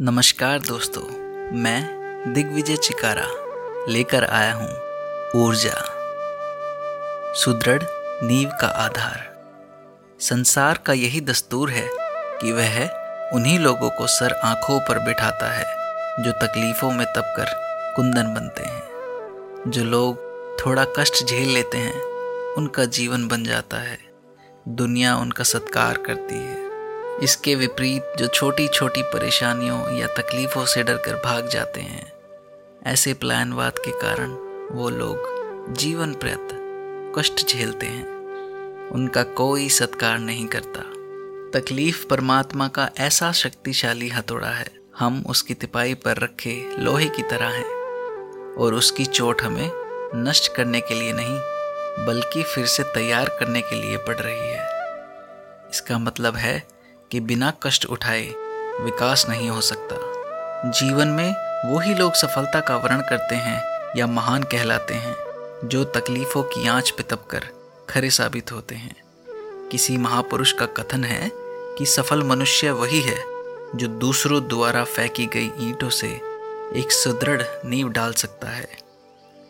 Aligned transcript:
नमस्कार 0.00 0.58
दोस्तों, 0.58 1.02
मैं 1.56 2.32
दिग्विजय 2.32 2.76
चिकारा 2.76 3.26
लेकर 3.88 4.24
आया 4.24 4.52
हूँ 4.54 4.68
ऊर्जा, 5.34 5.74
सुदृढ़ 7.34 7.82
नींव 8.22 8.50
का 8.60 8.66
आधार। 8.66 9.22
संसार 10.20 10.78
का 10.86 10.92
यही 10.92 11.20
दस्तूर 11.20 11.70
है 11.70 11.88
कि 12.40 12.52
वह 12.52 12.84
उन्हीं 13.34 13.58
लोगों 13.58 13.90
को 13.90 14.06
सर 14.06 14.32
आँखों 14.32 14.78
पर 14.80 14.98
बिठाता 14.98 15.52
है 15.52 15.64
जो 16.24 16.32
तकलीफ़ों 16.32 16.90
में 16.90 17.06
तप 17.06 17.34
कर 17.36 17.46
कुंदन 17.96 18.34
बनते 18.34 18.62
हैं। 18.62 18.82
जो 19.68 19.84
लोग 19.84 20.18
थोड़ा 20.66 20.84
कष्ट 20.98 21.24
झेल 21.24 21.48
लेते 21.48 21.78
हैं, 21.78 22.00
उनका 22.54 22.84
जीवन 22.84 23.28
बन 23.28 23.44
जाता 23.44 23.76
है। 23.76 23.98
दुनिया 24.68 25.16
उनका 25.16 25.44
सत्कार 25.44 25.96
करती 25.96 26.34
है। 26.34 26.65
इसके 27.22 27.54
विपरीत 27.54 28.12
जो 28.18 28.26
छोटी 28.26 28.66
छोटी 28.68 29.02
परेशानियों 29.02 29.92
या 29.92 30.06
तकलीफ़ों 30.06 30.64
से 30.64 30.82
डरकर 30.82 31.14
भाग 31.14 31.48
जाते 31.48 31.80
हैं, 31.80 32.12
ऐसे 32.86 33.14
प्लानवाद 33.14 33.78
के 33.78 33.90
कारण 33.90 34.32
वो 34.70 34.88
लोग 34.90 35.74
जीवन 35.74 36.12
प्रयत 36.14 36.48
कष्ट 37.18 37.46
झेलते 37.48 37.86
हैं। 37.86 38.04
उनका 38.90 39.22
कोई 39.22 39.68
सत्कार 39.68 40.18
नहीं 40.18 40.46
करता। 40.46 40.80
तकलीफ़ 41.50 42.06
परमात्मा 42.06 42.68
का 42.68 42.88
ऐसा 42.98 43.32
शक्तिशाली 43.32 44.08
हथौड़ा 44.08 44.48
है, 44.48 44.70
हम 44.98 45.24
उसकी 45.26 45.54
तिपाही 45.54 45.94
पर 45.94 46.18
रखे 46.18 46.54
लोहे 46.78 47.08
की 47.08 47.22
तरह 47.22 47.48
हैं 47.48 48.54
और 48.54 48.74
उसकी 48.74 49.04
चोट 49.04 49.42
हमें 49.42 49.70
नष्ट 50.14 50.54
करने 50.54 50.80
के 50.80 50.94
लिए 50.94 51.12
नहीं, 51.12 51.38
बल्कि 52.06 52.42
फिर 52.44 52.66
से 52.66 52.82
तैयार 52.84 53.36
करने 53.40 53.60
के 53.60 53.80
लिए 53.82 53.96
पड़ 53.96 54.16
रही 54.16 54.48
है। 54.48 54.64
इसका 55.70 55.98
मतलब 55.98 56.36
है 56.36 56.75
कि 57.12 57.20
बिना 57.20 57.52
कष्ट 57.62 57.84
उठाए 57.84 58.34
विकास 58.80 59.26
नहीं 59.28 59.50
हो 59.50 59.60
सकता। 59.60 59.96
जीवन 60.70 61.08
में 61.08 61.34
वही 61.74 61.94
लोग 61.94 62.14
सफलता 62.14 62.60
का 62.60 62.76
वर्ण 62.76 63.00
करते 63.00 63.34
हैं 63.34 63.62
या 63.96 64.06
महान 64.06 64.42
कहलाते 64.42 64.94
हैं, 64.94 65.16
जो 65.64 65.84
तकलीफ़ों 65.84 66.42
की 66.42 66.68
आँच 66.68 66.90
पे 66.90 67.02
तप 67.02 67.28
कर 67.30 67.44
खरे 67.88 68.10
साबित 68.10 68.52
होते 68.52 68.74
हैं। 68.74 68.96
किसी 69.68 69.96
महापुरुष 69.96 70.52
का 70.52 70.66
कथन 70.66 71.04
है 71.04 71.32
कि 71.78 71.86
सफल 71.86 72.22
मनुष्य 72.22 72.70
वही 72.70 73.00
है, 73.00 73.18
जो 73.74 73.86
दूसरों 73.86 74.48
द्वारा 74.48 74.84
फेंकी 74.84 75.26
गई 75.26 75.50
ईंटों 75.60 75.90
से 75.90 76.08
एक 76.74 76.92
सुदृढ़ 76.92 77.42
नींव 77.64 77.88
डाल 77.88 78.12
सकता 78.12 78.48
है। 78.48 78.68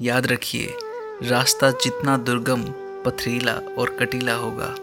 याद 0.00 0.26
रखिए, 0.26 0.74
रास्ता 1.22 1.70
जितना 1.70 2.16
दुर्गम, 2.16 2.62
पथरीला 3.06 3.52
और 3.52 3.96
कटीला 4.00 4.34
होगा, 4.34 4.74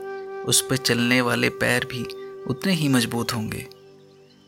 उस 0.46 0.62
पर 0.62 0.78
चलने 0.78 1.22
वाले 1.22 1.50
पैर 1.50 1.86
भी 1.86 2.29
उतने 2.50 2.74
ही 2.74 2.88
मज़बूत 2.88 3.34
होंगे। 3.34 3.66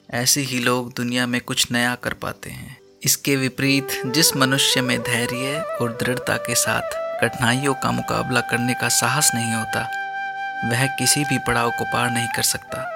ऐसे 0.10 0.42
ही 0.42 0.60
लोग 0.60 0.94
दुनिया 0.94 1.28
में 1.28 1.42
कुछ 1.42 1.72
नया 1.72 1.96
कर 1.96 2.14
पाते 2.14 2.50
हैं। 2.50 2.78
इसके 3.04 3.36
विपरीत, 3.36 4.02
जिस 4.06 4.36
मनुष्य 4.38 4.82
में 4.82 5.00
धैर्य 5.00 5.60
और 5.82 5.92
दृढ़ता 5.92 6.38
के 6.38 6.56
साथ 6.56 7.00
कठिनाइयों 7.22 7.74
का 7.74 7.92
मुकाबला 7.92 8.42
करने 8.42 8.74
का 8.74 8.90
साहस 8.90 9.32
नहीं 9.36 9.54
होता, 9.54 9.82
वह 10.66 10.86
किसी 10.88 11.24
भी 11.24 11.38
पड़ाव 11.38 11.70
को 11.70 11.86
पार 11.86 12.10
नहीं 12.12 12.28
कर 12.28 12.42
सकता। 12.42 12.88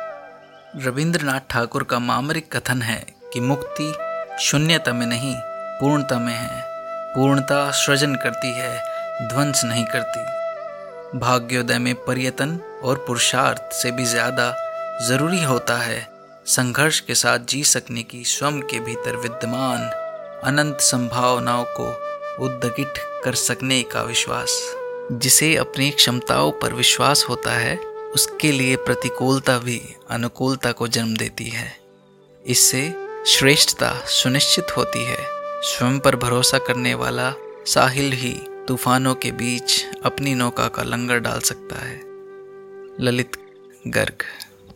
रविंद्रनाथ 0.86 1.40
ठाकुर 1.50 1.84
का 1.84 2.00
मामरिक 2.00 2.56
कथन 2.56 2.82
है 2.82 3.06
कि 3.34 3.40
मुक्ति 3.40 3.94
शून्यता 4.40 4.94
में 4.94 5.06
नहीं, 5.06 5.36
पूर्णता 5.80 6.20
में 6.20 6.34
है। 6.34 6.64
पूर्णता 7.16 7.72
सृजन 7.72 8.16
करती 8.16 8.52
है, 8.52 8.78
ध्वंस 9.28 9.62
नहीं 9.66 9.86
करती। 9.86 11.20
भाग्योदय 11.20 11.78
में 11.78 11.94
पर्यटन 11.96 12.60
और 12.84 13.04
पुरुषार्थ 13.08 13.74
से 13.74 13.92
भी 13.92 14.06
ज़्यादा 14.06 14.65
ज़रूरी 15.04 15.44
होता 15.44 15.78
है 15.78 16.10
संघर्ष 16.46 17.00
के 17.00 17.16
साथ 17.16 17.40
जी 17.40 17.64
सकने 17.64 18.04
की 18.04 18.24
स्वयं 18.24 18.62
के 18.62 18.80
भीतर 18.80 19.16
विद्यमान 19.16 19.82
अनंत 20.44 20.78
संभावनाओं 20.82 21.64
को 21.64 21.88
उद्दगित 22.46 22.94
कर 22.98 23.36
सकने 23.36 23.84
का 23.84 24.04
विश्वास। 24.04 24.76
जिसे 25.12 25.56
अपनी 25.56 25.92
क्षमताओं 25.92 26.52
पर 26.52 26.74
विश्वास 26.74 27.26
होता 27.30 27.52
है, 27.52 27.78
उसके 28.16 28.52
लिए 28.52 28.76
प्रतिकूलता 28.76 29.58
भी 29.58 29.96
अनुकूलता 30.10 30.72
को 30.72 30.88
जन्म 30.88 31.18
देती 31.18 31.46
है। 31.46 31.80
इससे 32.48 33.08
श्रेष्ठता 33.28 33.94
सुनिश्चित 34.06 34.78
होती 34.78 35.06
है। 35.06 35.18
स्वयं 35.62 36.00
पर 36.00 36.16
भरोसा 36.16 36.58
करने 36.58 36.94
वाला 36.94 37.34
साहिल 37.66 38.12
ही 38.12 38.42
तूफानों 38.68 39.16
के 39.16 39.32
बीच 39.32 39.86
अपनी 40.06 40.36
नौका 40.36 40.68
का 40.68 40.84
लंगर 40.84 41.20
डाल 41.20 41.40
सकता 41.40 41.76
है। 41.76 42.02
ललित 43.00 43.32
गर्ग। 43.88 44.45